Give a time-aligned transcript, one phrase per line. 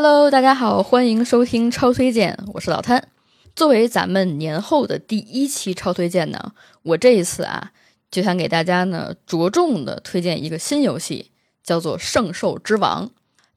[0.00, 3.08] Hello，大家好，欢迎收听超推荐，我是老摊。
[3.56, 6.52] 作为咱们年后的第一期超推荐呢，
[6.84, 7.72] 我这一次啊，
[8.08, 11.32] 就想给大家呢着重的推荐一个新游戏，
[11.64, 13.08] 叫做《圣兽之王》。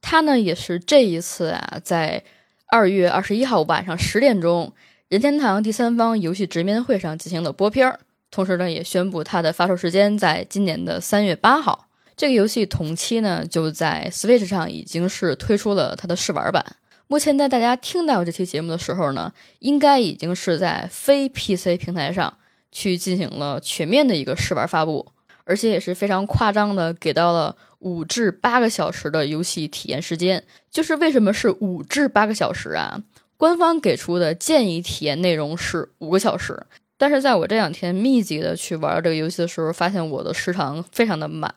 [0.02, 2.24] 它呢也是这一次啊，在
[2.66, 4.74] 二月二十一号晚上十点钟，
[5.10, 8.00] 任天堂第三方游戏直面会上进行的播片儿，
[8.32, 11.90] 同时呢也宣布它的发售时间在今年的三月八号。
[12.22, 16.64] 这个游戏同期呢，就在 Switch 上已经是推出了它的试玩版。
[17.08, 22.32] 目前在大家听到这期节目的时候呢，应该已经是在非 PC 平台上
[22.72, 25.12] 去进行了全面的一个试玩发布，
[25.46, 30.44] 而且也是非常夸张的给到了五至八个小时的游戏体验时间。
[30.70, 33.02] 就是为什么是五至八个小时啊？
[33.36, 36.68] 官方给出的建议体验内容是五个小时。
[37.00, 41.52] 但是在我这两天密集的去玩这个游戏的时候，发现我的时长非常的满，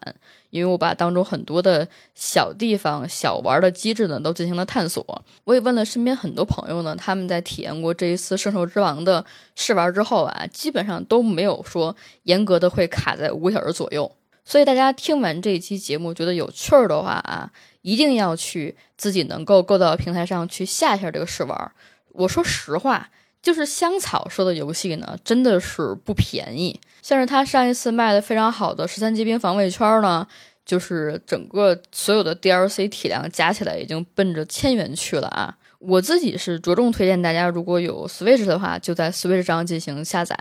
[0.54, 5.04] 因为我把当中很多的小地方、小玩的机制呢都进行了探索。
[5.42, 9.24] 我也问了身边很多朋友呢，他们在体验过这一次《圣兽之王》的
[9.56, 14.08] 试玩之后啊，基本上都没有说严格的会卡在五个小时左右。
[14.44, 17.50] 所以大家听完这一期节目觉得有趣儿的话啊，
[17.82, 21.72] 一定要去自己能够够到平台上去下一下这个试玩。
[22.12, 23.10] 我说实话。
[23.44, 26.80] 就是香草说的游戏呢，真的是不便宜。
[27.02, 30.26] 像是他上一次卖的非常好的十三级兵防卫圈呢，
[30.64, 35.54] 就是整个所有的 DLC 体量加起来已经奔着千元去了啊！
[35.78, 40.34] 我自己是着重推荐大家，如果有 Switch 的话，就在 Switch 上进行下载，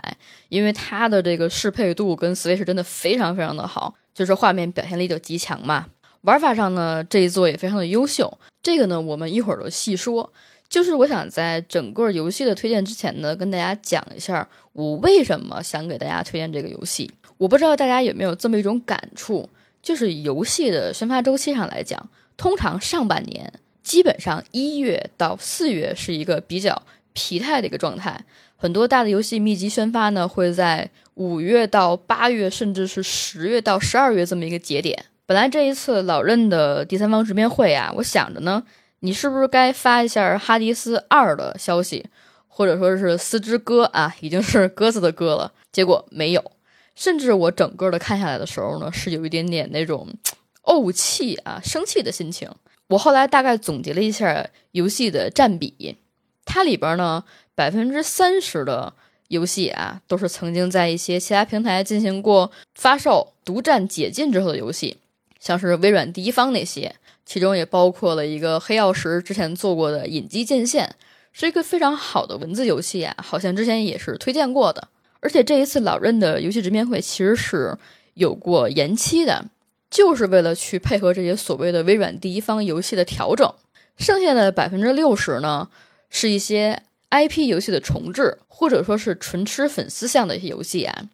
[0.48, 5.84] 因为它的这个适配度跟 Switch 真的非常非常的好，就是画面表现力就极强嘛。
[6.22, 8.38] 玩法上呢，这一座也非常的优秀。
[8.62, 10.32] 这个呢，我们一会儿都细说。
[10.68, 17.10] 就是我想在整个游戏的推荐之前呢，跟大家讲一下我为什么想给大家推荐这个游戏。
[17.36, 19.48] 我不知道大家有没有这么一种感触，
[19.82, 23.52] 就是游戏的宣发周期上来讲，通常上半年
[23.82, 28.24] 基本上一月到四月是一个比较疲态的一个状态，
[28.56, 35.04] 很多大的游戏密集宣发呢会在五月到八月，甚至是十月到十二月这么一个节点。
[35.26, 38.64] 本来这一次老任的第三方直面会啊，我想着呢。
[39.04, 42.06] 你是不是该发一下《哈迪斯二》的消息，
[42.48, 45.52] 或者说是《四只鸽》啊，已经是鸽子的鸽了？
[45.70, 46.52] 结果没有，
[46.94, 50.08] 甚至我整个的看下来的时候呢，是有一点点那种
[50.62, 52.50] 怄气啊、生气的心情。
[52.86, 55.98] 我后来大概总结了一下游戏的占比，
[56.46, 58.94] 它里边呢百分之三十的
[59.28, 64.96] 游戏啊，都是曾经在一些其他平台进行过发售、独占解禁之后的游戏，
[65.38, 66.96] 像是微软第一方那些。
[67.26, 70.86] 其中也包括了一个黑曜石之前做过的《隐机剑线》，
[71.32, 74.88] 是一个非常好的文字游戏啊，好像之前也是推荐过的。
[75.20, 77.76] 而且这一次老任的游戏直面会其实是
[78.12, 79.46] 有过延期的，
[79.90, 83.50] 就是为了去配合这些所谓的微软第一方游戏的调整。
[83.96, 85.70] 剩下的百分之六十呢，
[86.10, 91.04] 是一些 IP 游戏的重置，或者说是纯吃粉丝向的一些游戏啊，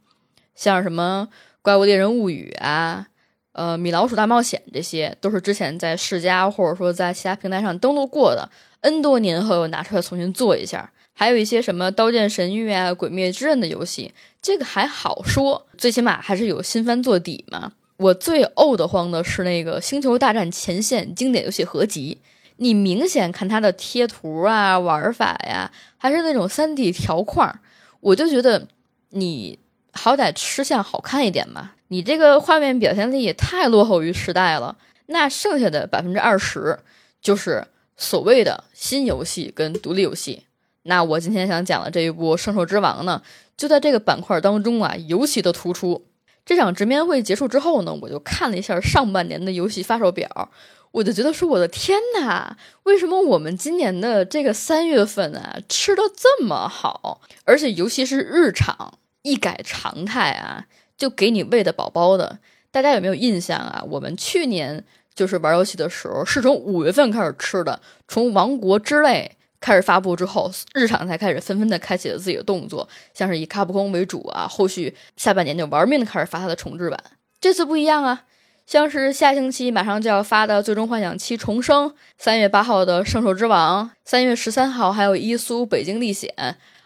[0.56, 1.28] 像什么
[1.62, 3.06] 《怪物猎人物语》啊。
[3.52, 8.48] 呃，米老鼠大冒险这些都是之前在世嘉或者说在其他平台上登录过的
[8.82, 10.92] ，N 多年后又拿出来重新做一下。
[11.12, 17.72] 还有一些什么《刀剑神域》啊、《鬼灭之刃》的游戏，这个还好说，最起码还是有新番做底嘛。
[17.98, 22.22] 我最怄得慌的是那个《星球大战前线》经典游戏合集，
[22.56, 27.60] 你明显看它的贴图啊、玩法呀，还是那种 3D 条框，
[28.00, 28.68] 我就觉得
[29.10, 29.58] 你
[29.92, 31.72] 好歹吃相好看一点嘛。
[31.92, 34.76] 你这个画面表现力也太落后于时代了。
[35.06, 36.78] 那剩下的百分之二十，
[37.20, 40.44] 就是所谓的新游戏跟独立游戏。
[40.84, 43.20] 那我今天想讲的这一部《圣兽之王》呢，
[43.56, 46.06] 就在这个板块当中啊，尤其的突出。
[46.46, 50.50] 这场直面会结束之后呢，我就看了一下上半年的游戏发售表，
[50.92, 60.66] 我就觉得说，我的天呐，为什么我们今年的这个三月份啊，吃的这么好，而且尤其是日常一改常态啊。
[61.00, 62.38] 就给你喂的饱饱的，
[62.70, 63.82] 大家有没有印象啊？
[63.88, 77.02] 我们去年就是玩游戏的时候，是从五月份开始吃的，从《王国之泪》开始发布之后，日常才开始纷纷的开启了自己的动作，像是以卡普空为主啊，后续下半年就玩命的开始发它的重置版。
[77.40, 78.24] 这次不一样啊，
[78.66, 81.88] 像是下星期马上就要发的《最终幻想七重生》，
[82.18, 86.34] 三月八号的《圣兽之王》，三月十三号还有《伊苏北京历险》。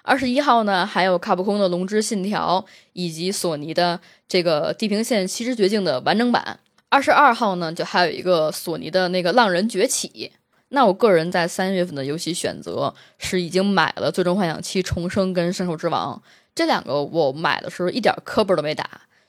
[0.06, 2.62] 二十一号呢，还有卡普空的《龙之信条》，
[2.93, 3.99] 以及索尼的
[4.29, 6.61] 这个《地平线：七之绝境》的完整版。
[6.91, 10.09] 二十二号呢，就还有一个索尼的那个《浪人崛起》。
[10.69, 16.23] 那我个人在三月份的游戏选择是已经买了《最终幻想七重生》跟《圣兽之王》
[16.55, 18.85] 这两个，我买的时候一点磕巴都没打，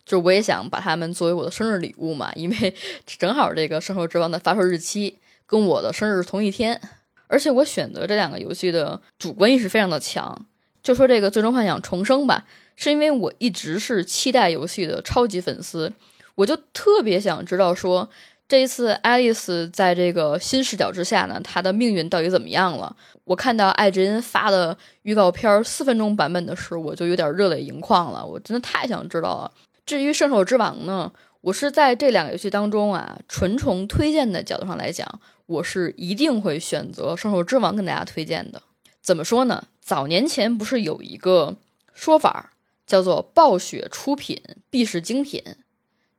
[0.06, 2.75] 就是我也想把它们作为我的生日礼物嘛，因为
[3.07, 6.81] 正好这个《圣兽之王》的发售日期跟我的生日同一天。
[7.27, 10.45] 而且我选择这两个游戏的主观意识非常的强。
[10.85, 12.45] 就说这个《最终幻想重生》吧，
[12.75, 15.91] 是因为我一直是期待游戏的超级粉丝，
[16.35, 18.07] 我就特别想知道说
[18.47, 22.95] 这一次爱丽丝在这个新视角之下呢，她的命运到底怎么样了？
[23.23, 29.51] 我看到艾珍发的预告片四分钟版本的时候，我就有点热泪盈眶了，我真的太想知道了。
[29.88, 31.11] 至于《圣手之王》呢，
[31.41, 38.61] 我是在这两个游戏当中啊，纯从推荐的角度上来讲，我是一定会选择《圣手之王》跟大家推荐的。
[39.05, 39.67] 怎么说呢？
[39.81, 41.57] 早年前不是有一个
[41.93, 42.53] 说法
[42.87, 44.41] 叫做“暴雪出品
[44.71, 45.43] 必是精品”，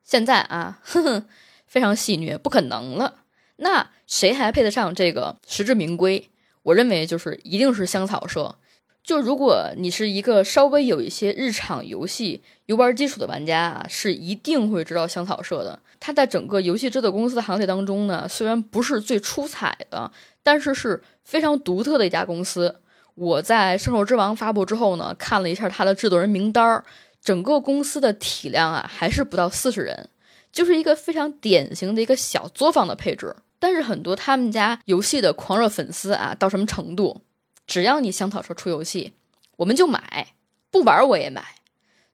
[0.04, 1.26] 现在啊， 哼哼，
[1.66, 3.24] 非常戏谑，不可能了。
[3.56, 6.30] 那谁还配得上这个实至名归？
[6.62, 8.54] 我认为就是一定是香草社。
[9.06, 15.79] 就如果你是一个稍微有一些日常游戏游玩基础的玩家啊，是一定会知道香草社的。
[16.00, 20.11] 它在整个游戏制作公司的行列当中呢，虽然不是最出彩的，
[20.43, 22.81] 但是是非常独特的一家公司。
[23.14, 26.85] 我在《圣兽之王》发布之后呢，看了一下他的制作人名单儿，
[27.23, 30.08] 整个公司的体量啊，还是不到四十人，
[30.50, 33.37] 就是一个非常典型的一个小作坊的配置。
[33.61, 37.23] 但是很多他们家游戏的狂热粉丝啊，到什么程度？
[37.66, 39.12] 只要你香草社出游戏，
[39.56, 40.34] 我们就买，
[40.70, 41.44] 不玩我也买，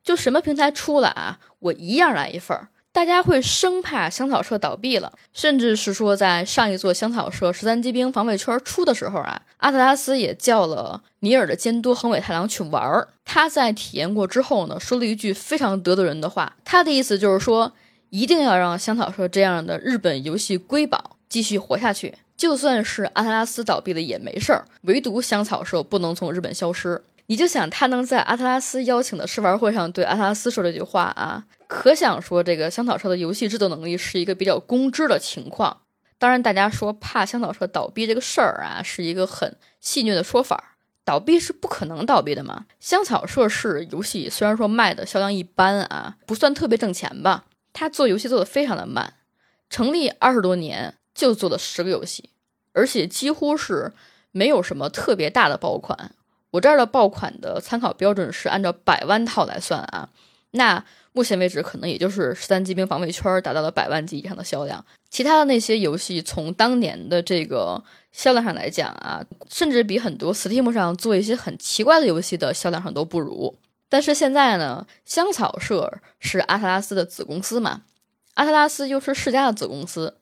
[0.03, 2.69] 就什么平台出了啊，我一样来一份儿。
[2.95, 13.09] 大家会生怕香草社倒闭了，甚至是说，在上一座香草社十三机兵防卫圈出的时候啊，阿特拉斯也叫了尼尔的监督横尾太郎去玩儿。
[13.25, 17.73] 他在体验过之后呢，说了一句非常得罪人的话，他的意思就是说，
[18.11, 27.01] 一定要让香草社这样的日本游戏瑰宝继续活下去，就算是阿特拉斯倒闭了也没事儿，唯独香草社不能从日本消失。
[27.27, 31.45] 你就想他能在阿特拉斯邀请的试玩会上对阿特拉斯说这句话啊？
[31.69, 35.83] 可想说，这个香草社的游戏制作能力是一个比较公知的情况。
[36.19, 40.75] 当然，大家说怕香草社倒闭这个事儿啊，是一个很戏谑的说法。
[41.05, 42.67] 倒闭是不可能倒闭的嘛。
[42.81, 47.45] 香草社是游戏，虽然说卖的销量一般啊，不算特别挣钱吧。
[47.73, 49.15] 他做游戏做的非常的慢，
[49.71, 52.31] 成立二十多年就做了十个游戏，
[52.73, 53.93] 而且几乎是
[54.31, 56.13] 没有什么特别大的爆款。
[56.51, 60.09] 我这儿的爆款的参考标准是按照百万套来算啊，
[60.53, 60.85] 那。
[61.15, 73.55] 目前为止，可能也就是《十三机兵防卫圈》达到了百万级以上的销量，其他的那些游戏从当年的这个销量上来讲啊，甚至比很多 Steam 上做一些很奇怪的游戏的销量上都不如。
[73.91, 77.83] 但是现在呢，香草社是阿特拉斯的子公司嘛，
[78.33, 80.17] 阿特拉斯又是世嘉的子公司，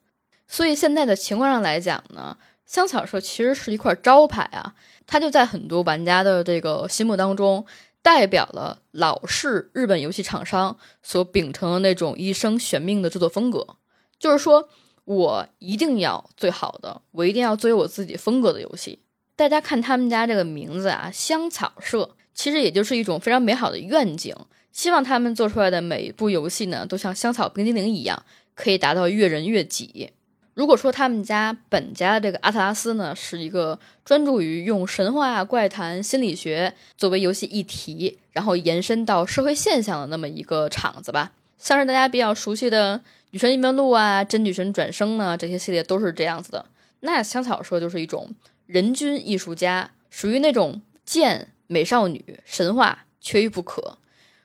[0.50, 2.37] 所以现在的情况上来讲呢，
[2.67, 4.75] 香草社其实是一块招牌啊，
[5.06, 7.64] 它就在很多玩家的这个心目当中。
[8.02, 13.76] 代表了老式日本游戏厂商所秉承的那种一生悬命的制作风格，
[14.19, 14.70] 就是说
[15.05, 19.00] 我一定要最好的，我一定要做有我自己风格的游戏。
[19.37, 24.35] 大家看他们家这个名字啊，香草社，其实也就是一种非常美好的愿景，
[24.73, 28.25] 希望他们做出来的每一部游戏呢，都像香草冰激凌一样，
[28.55, 30.12] 可以达到越人越己。
[30.61, 42.99] 如果说他们家本家的这个阿特拉斯呢，是一个专注于用神话、怪谈、心理学作为游戏议题，然后延伸到社会现象的那么一个场子吧，像是大家比较熟悉的
[43.31, 46.67] 《女神异闻录》啊，《真女神转生》呢，这些系列都是这样子的。
[47.00, 48.35] 那香草说就是一种
[48.67, 53.97] 人均艺术家，属于那种剑、美少女、神话缺一不可。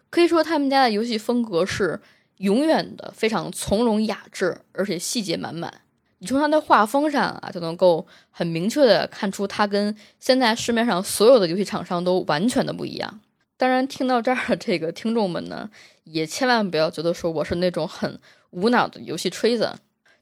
[0.10, 2.00] 可以说他们家的游戏风格是
[2.38, 5.82] 永远的非常从容雅致，而且细节满满。
[6.20, 13.20] 你从它的画风上啊，就能够很明确的看出，它跟现在市面上所有的游戏厂商都完全的不一样。
[13.58, 15.70] 当然，听到这儿的这个听众们呢，
[16.04, 18.20] 也千万不要觉得说我是那种很
[18.52, 19.74] 无脑的游戏吹子。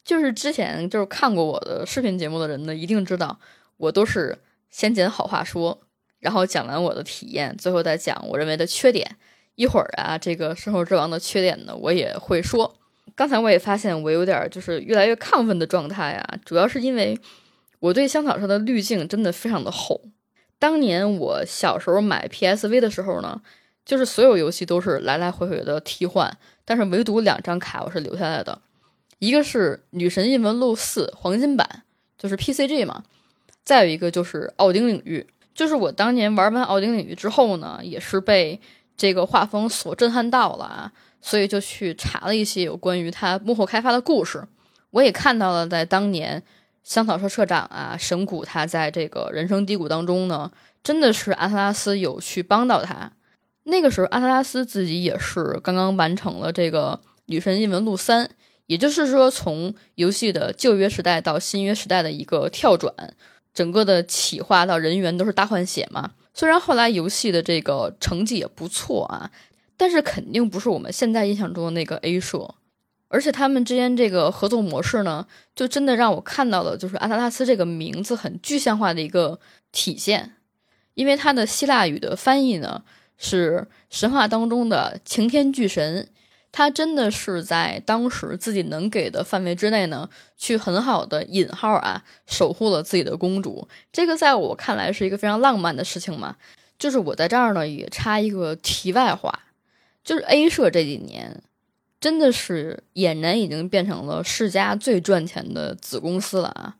[0.04, 3.40] 就是之前就是看过我的视频节目的人呢，一定知道
[3.78, 4.38] 我都是
[4.70, 5.80] 先捡好话说，
[6.20, 9.16] 然后讲完我的体验，最后再讲我认为的缺点。
[9.56, 12.76] 一会儿啊，这个《生活之王》的缺点呢，我也会说。
[13.16, 17.18] 刚才我也发现我有点就是越来越亢奋的状态啊，主要是因为
[17.80, 20.02] 我对香草社的滤镜真的非常的厚。
[20.58, 23.42] 当年我小时候买 PSV 的时候呢，
[23.86, 28.62] 就是所有游戏都是来来回回的替换，但是唯独两张卡我是留下来的，
[29.20, 31.84] 一个是《女神异闻录四》黄金版，
[32.18, 33.04] 就是 PCG 嘛，
[33.64, 38.60] 再有一个就是《奥丁领域》，就是我当年玩完《奥丁领域》之后呢，也是被
[38.96, 40.94] 这个画风所震撼到了啊。
[41.26, 44.46] 所以就去查了一些有关于他幕后开发的故事，
[44.92, 46.44] 我也看到了，在当年
[46.84, 50.52] 香草社社长啊神谷他在这个人生低谷当中呢，
[50.84, 53.14] 真的是阿特拉斯有去帮到他。
[53.64, 58.26] 那个时候阿特拉斯自己也是刚刚完成了这个《女神异闻录三》，
[58.66, 62.94] 也就是说从游戏的旧约时代到新约时代的一个跳转。
[63.54, 66.12] 整个的企划到人员都是大换血嘛。
[66.34, 69.30] 虽然后来游戏的这个成绩也不错啊，
[69.84, 72.56] 但是肯定不是我们现在印象中的那个 A 社。
[73.10, 79.38] 而且他们之间这个合作模式呢，就真的让我看到了，就是阿特拉斯这个名字很具象化的一个
[79.74, 80.36] 体现，
[80.94, 82.86] 因为它的希腊语的翻译呢
[83.18, 86.08] 是神话当中的擎天巨神，
[86.54, 93.68] 他真的是在当时自己能给的范围之内呢，去很好的引号啊守护了自己的公主。
[93.92, 96.38] 这个在我看来是一个非常浪漫的事情嘛。
[96.80, 99.40] 就是我在这儿呢也插一个题外话，
[100.04, 101.42] 就是 A 社这几年。
[102.00, 106.76] 真的是俨然已经变成了世嘉最赚钱的子公司了啊！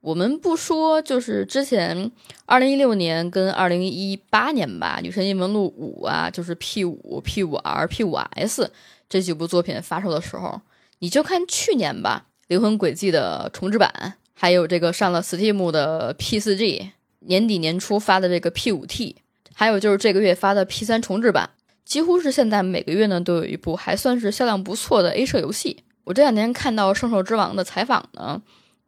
[0.00, 2.10] 我们不说，就是之前
[2.46, 8.72] 二零一六年跟二零一八年吧，《女神异闻录五》啊，就是 P 五、P 五 R、P 五 S
[9.10, 10.62] 这几部作品发售的时候，
[11.00, 19.16] 你就看去年吧，《灵魂轨迹》的重置版，还有这个上了 Steam 的 P 四 G，年底年初发的这个 P 五 T，
[19.52, 21.50] 还有就是这个月发的 P 三重置版。
[21.84, 25.84] 几乎是现在每个月呢都有一部还算是销量不错的 A 社游戏。
[26.04, 28.40] 我这两天看到《圣兽之王》的采访呢，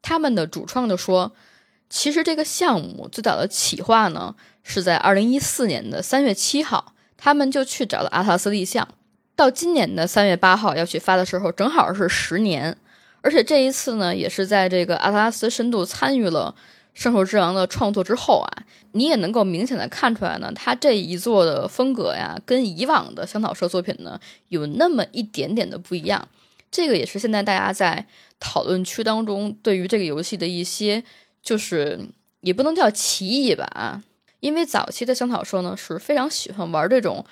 [0.02, 1.32] 他们的主创就说，
[1.88, 8.88] 其实这个项目最早的企划呢是在二零一四年的三月七号，他们就去找了阿特斯立项，
[9.36, 12.76] 到今年的三月八号要去发的时候，正好是十年。
[13.20, 16.54] 而且这一次呢，也是在这个阿特拉斯深度参与了。
[16.94, 26.28] 《圣兽之王》的创作之后啊，你也能够明显的看出来呢，他这一作的风格呀，跟以往的香草社作品呢，有那么一点点的不一样。
[26.70, 28.06] 这个也是现在大家在
[28.38, 31.02] 讨论区当中对于这个游戏的一些，
[31.42, 32.00] 就是
[32.40, 34.02] 也不能叫歧义吧，
[34.40, 37.26] 因为早期的香草社呢是非常喜欢玩这种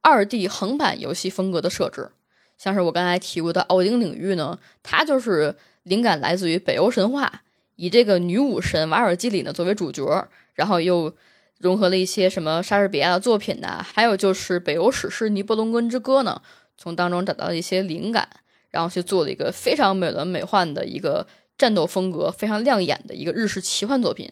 [0.00, 2.10] 二 D 横版游戏风格的设置，
[2.56, 7.42] 像是我刚才提过的《奥丁领域》呢，它就是灵感来自于北欧神话。
[7.76, 11.14] 以这个女武神瓦尔基里呢作为主角，然后又
[11.58, 16.42] 融合了一些什么莎士比亚的作品呐，还有就是北欧史诗《尼伯龙根之歌》呢，
[16.76, 18.28] 从当中找到了一些灵感，
[18.70, 21.26] 然后去做了一个非常美轮美奂的一个
[21.56, 24.30] 战斗风格，非常亮眼的一个日式奇幻作品。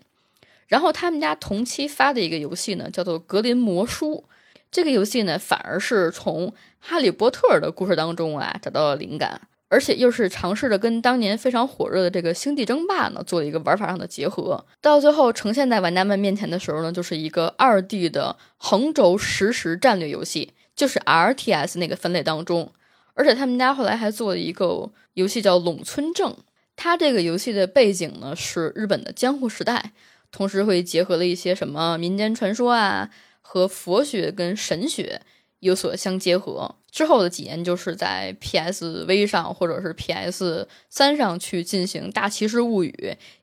[0.68, 4.24] 然后他们家同期发的一个游戏呢，叫做《格林魔书》，
[4.70, 9.42] 这个游戏呢反而是从哈利波特的故事当中啊找到了灵感。
[9.72, 22.70] 而且又是尝试着跟当年非常火热的这个《星际争霸》呢做了一个玩法上的结合，到最后呈现在玩家们面前的时候呢，就是一个二 D 的横轴实时战略游戏，就是 RTS 那个分类当中。
[23.14, 26.30] 而且他们家后来还做了一个游戏叫《陇村正》，
[26.76, 29.92] 它这个游戏的背景呢是日本的江户时代，
[30.30, 33.08] 同时会结合了一些什么民间传说啊
[33.40, 35.22] 和佛学跟神学。
[35.62, 42.92] 有所相结合之后的几年，就是在 PSV 上或者是 PS 三上去进行《大骑士物语》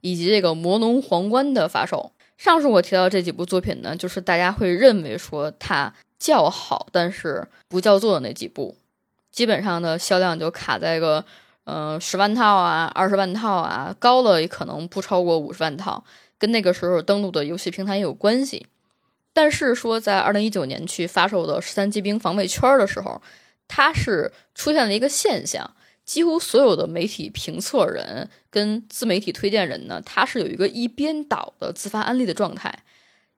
[0.01, 2.11] 以及这个《魔龙皇冠》的发售。
[2.37, 8.75] 上述我提到这几部作品呢，就是大家会认为说它较好，但是不叫座的那几部，
[9.31, 11.23] 基本上的销量就卡在个
[11.63, 16.03] 嗯十万套啊、二十万套啊，高了也可能不超过五十万套，
[16.37, 18.67] 跟那个时候登录的游戏平台也有关系。
[19.33, 23.21] 但是说，在二零一九年去发售的《十三机兵防卫圈》的时候，
[23.67, 32.83] 它是出现了一个现象，几乎所有的媒体评测人跟自媒体推荐人呢，他是有一个一边倒的自发安利的状态。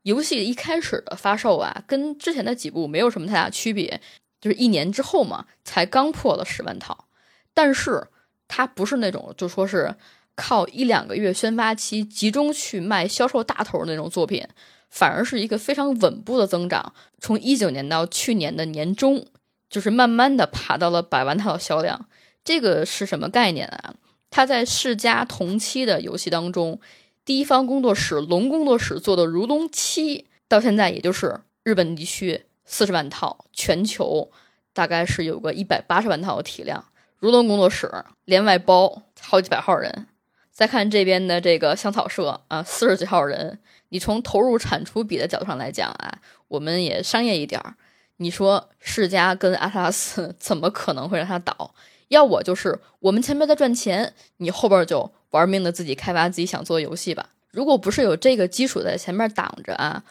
[0.03, 4.01] 游戏一开始的发售啊，跟之前的几部没有什么太大区别，
[4.39, 7.05] 就是一年之后嘛，才刚破了十万套。
[7.53, 8.07] 但是
[8.47, 9.93] 它不是那种就说是
[10.33, 14.47] 靠一两个月宣发期集中去卖销售大头那种作品。
[14.91, 19.25] 反而是一个非常稳步的增长，从一九年到去年的年中，
[19.69, 22.07] 就是慢慢的爬到了百万套销量。
[22.43, 23.95] 这个是什么概念啊？
[24.29, 26.79] 它在世嘉同期的游戏当中，
[27.23, 30.17] 第一方工作室龙工作室做的《如龙七》，
[30.47, 34.29] 到现在也就是日本地区四十万套，全球
[34.73, 36.83] 大概是有个一百八十万套的体量。
[37.17, 37.89] 如龙工作室
[38.25, 40.07] 连外包好几百号人，
[40.51, 43.59] 再看这边的这个香草社啊，四十几号人。
[43.91, 47.75] 你从投入产出比的角度上来讲啊，我们也商业一点儿。
[48.17, 51.75] 你说世嘉跟阿特拉斯 怎么可能会让它倒？
[52.07, 57.29] 要我就是我们前面在赚钱，你后边就玩命的自己开发自己想做的游戏吧。
[57.51, 60.03] 如果不是有这个基础在前面挡着啊，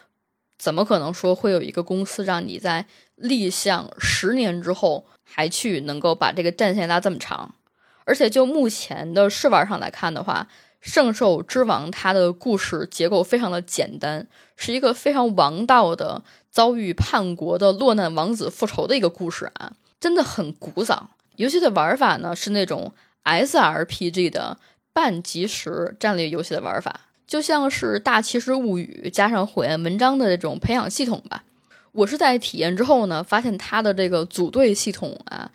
[0.59, 2.85] 怎么可能说会有一个公司让你在
[3.15, 7.55] 立项十年之后还去能够把这个战线拉这么长？
[8.03, 10.47] 而且就目前的试玩上来看的话。
[10.81, 21.11] 圣兽之王，它的故事结构非常的简单，是一个非常王道的遭遇叛国的落难王子复仇的一个故事啊，真的很古早。
[21.35, 22.91] 游戏的玩法呢是那种
[23.23, 24.57] SRPG 的
[24.91, 31.43] 半即时战略游戏的玩法，就像是《大骑士物语》加上火焰文章的这种培养系统吧。
[31.93, 35.51] 我是在体验之后呢，发现它的这个组队系统啊，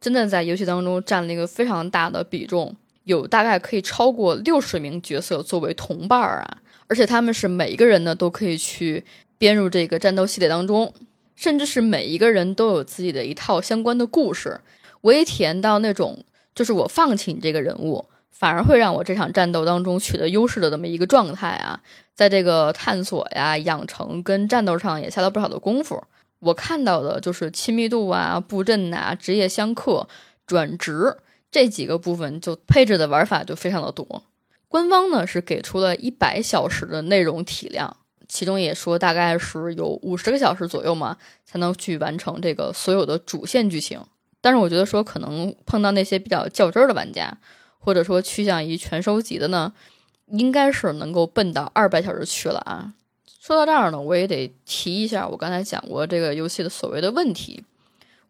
[0.00, 6.58] 真的在游戏当中占了一个非常大的比重，有大概可以超过六十名角色作为同伴儿啊，
[6.88, 9.04] 而且他们是每一个人呢都可以去
[9.38, 10.92] 编入这个战斗系列当中，
[11.34, 14.60] 甚至是每一个人都有自己的一套相关的故事。
[15.02, 18.06] 我也体验到那种，就是我放弃你这个人物。
[18.30, 21.80] 反而会让我这场战斗当中取得优势的这么一个状态啊，
[22.14, 26.04] 在这个探索呀、养成跟战斗上也下了不少的功夫。
[26.40, 30.06] 我看到的就是亲密度啊、布阵呐、职业相克、
[30.46, 31.16] 转职
[31.50, 34.24] 这几个部分，就配置的玩法就非常的多。
[34.68, 37.96] 官方呢是给出了一百小时的内容体量，
[38.28, 44.00] 其中也说大概是有五十个小时左右嘛，才能去完成这个所有的主线剧情。
[44.40, 47.36] 但是我觉得说可能碰到那些比较较真儿的玩家。
[47.78, 49.72] 或者说趋向于全收集的呢，
[50.26, 52.92] 应该是能够奔到二百小时去了啊。
[53.40, 57.62] 说到这儿呢，我也得提一下我刚才讲过这个游戏的所谓的问题。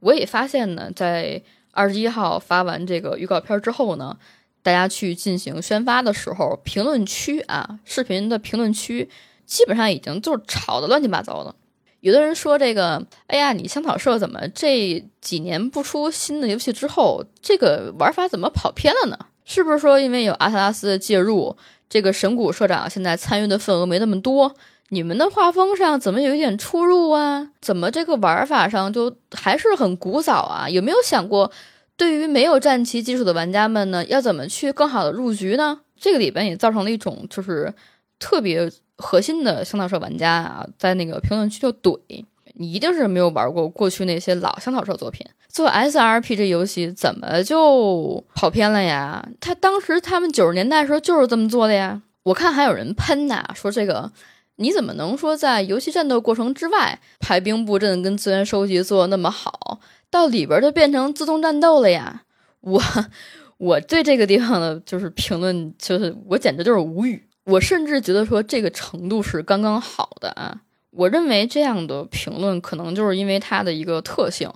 [0.00, 1.40] 我也发现呢，在
[1.76, 4.16] 二十一号发完这个预告片之后呢，
[4.62, 9.11] 大家去进行宣发的时候，评论区啊，视频的评论区
[9.45, 11.54] 基本上已经就是吵得乱七八糟的。
[12.00, 19.18] 有的人说这个，哎呀，你香草社怎么这几年不出新的游戏之后，这个玩法怎么跑偏了呢？
[19.45, 21.56] 是不是说因为有阿特拉斯的介入，
[21.88, 24.54] 这个神谷社长现在参与的份额没那么多？
[24.90, 27.50] 你们的画风上怎么有一点出入啊？
[27.61, 30.69] 怎么这个玩法上就还是很古早啊？
[30.69, 31.50] 有没有想过，
[31.97, 35.81] 对于没有战旗基础的玩家们呢，要怎么去更好的入局呢？
[35.99, 37.73] 这个里边也造成了一种就是
[38.19, 41.99] 特别核心的香草社玩家啊，在那个评论区就怼。
[42.59, 49.28] 你一定是没有玩过过去那些老香草社作品，做 SRP 这游戏怎么就跑偏了呀？
[49.41, 52.00] 他当时他们九十年代时候就是这么做的呀。
[52.23, 54.10] 我看还有人喷呐，说这个
[54.56, 62.23] 你怎么能说在游戏战斗过程之外，排兵布阵跟资源收集做的那么好，到里边就变成自动战斗了呀？
[62.60, 62.82] 我
[63.58, 67.23] 我对这个地方的就是评论，就是我简直就是无语。
[67.45, 70.60] 我甚至觉得说这个程度是刚刚好的啊。
[70.90, 74.50] 我认为这样的评论可能就是因为它的一个特性，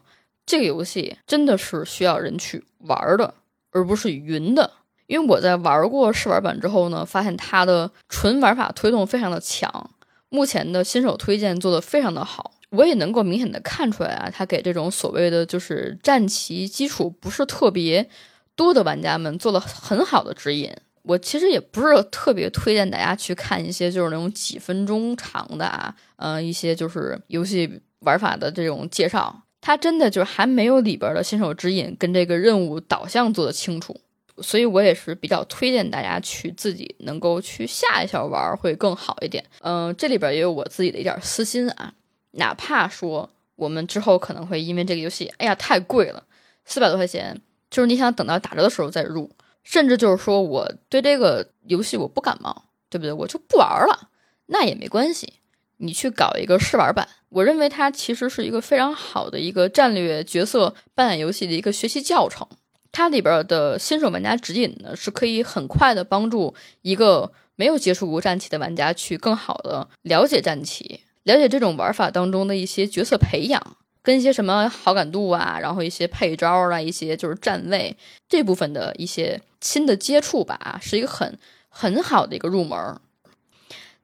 [0.47, 3.35] 这个游戏真的是需要人去玩的，
[3.71, 4.73] 而不是云的。
[5.11, 9.91] 因为我在玩过试玩版之后呢，发现它的纯玩法推动非常的强，
[10.29, 18.09] 目前的新手推荐做的非常的好，我也能够明显的看出来啊，它给这种所谓的就是战旗基础不是特别
[18.55, 20.73] 多的玩家们做了很好的指引。
[21.03, 33.99] 我其实也不是特别推荐大家去看一些就是那种几分钟长的啊，呃，一些就是游戏玩法的这种介绍，它真的就是还没有里边的新手指引跟这个任务导向做的清楚，
[34.43, 39.45] 所以我也是比较推荐大家去自己能够去下一下玩会更好一点。
[39.61, 41.95] 嗯，这里边也有我自己的一点私心啊，
[42.33, 46.25] 哪怕说我们之后可能会因为这个游戏，哎呀太贵了，
[46.65, 49.31] 四百多块钱，就是你想等到打折的时候再入。
[49.63, 53.13] 甚至就是说，我对这个游戏我不感冒，对不对？
[53.13, 54.09] 我就不玩了，
[54.47, 55.35] 那也没关系。
[55.77, 62.49] 你去搞一个试玩版，我认为它其实是一个非常好的一个战略角色扮演游戏的一个学习教程。
[62.93, 73.77] 它里边的新手玩家指引呢，是可以很快的帮助一个没有接触过战棋的玩家去更好的了解战棋，了解这种玩法当中的一些角色培养。
[74.03, 77.95] 跟一些什么好感度啊，然后一些配招啊，一些就是站位
[78.31, 82.99] 这部分的一些新的接触吧，是一个很很好的一个入门。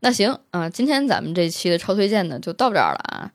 [0.01, 3.33] 那行啊，今天咱们这期的超推荐呢就到这儿了啊。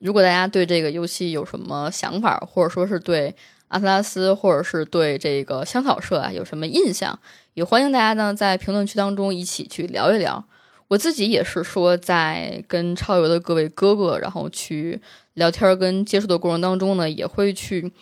[0.00, 3.36] 如果大家对这个游戏有什么想法，或者说是对
[3.70, 7.18] 阿特拉斯，或者是对这个香草社啊有什么印象，
[7.54, 10.44] 也欢迎大家呢在评论区当中一起去聊一聊。
[10.88, 15.00] 我自己也是说，在跟超游的各位哥哥，然后去
[15.34, 17.92] 聊天跟接触的过程当中呢，也会去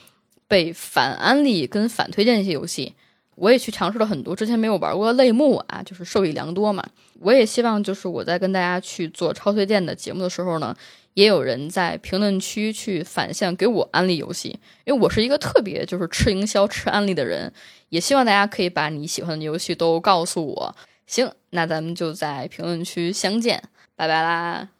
[0.46, 2.94] 被反安利跟反推荐一些游戏。
[3.38, 6.84] 我也去尝试了很多之前没有玩过的类目啊，就是受益良多嘛。
[7.20, 10.76] 我也希望就是我在跟大家去做超推荐的节目的时候呢，
[11.14, 17.52] 也有人在评论区去反向给我安利游戏，因为我是一个特别就是吃营销、吃安利的人。
[17.88, 20.76] 也希望大家可以把你喜欢的游戏都告诉我。
[21.06, 23.62] 行，那咱们就在评论区相见，
[23.96, 24.77] 拜拜啦。